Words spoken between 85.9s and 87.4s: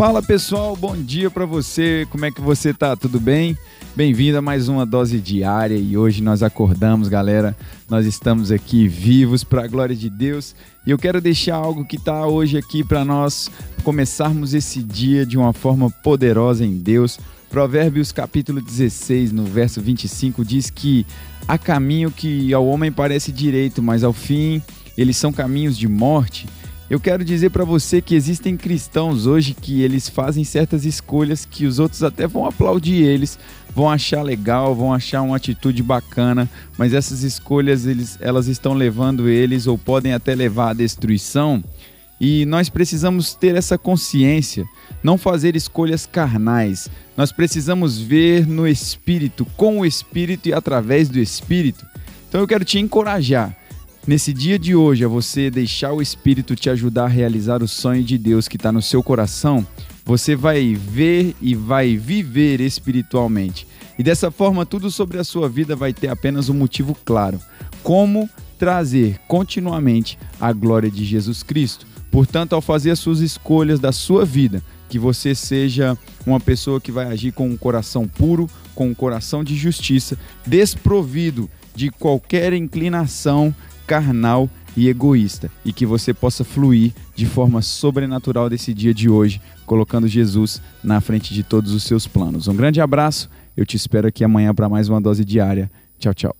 possa fluir de